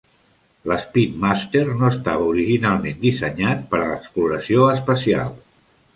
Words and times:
L'Speedmaster 0.69 1.61
no 1.81 1.91
estava 1.95 2.29
originalment 2.31 2.99
dissenyat 3.05 3.63
per 3.75 3.83
a 3.85 3.87
l'exploració 3.93 4.65
espacial. 4.79 5.35